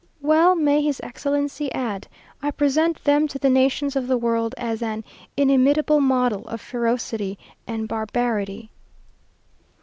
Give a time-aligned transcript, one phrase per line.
[0.19, 2.07] Well may his Excellency add
[2.41, 5.03] "I present them to the nations of the world as an
[5.37, 8.71] inimitable model of ferocity and barbarity!"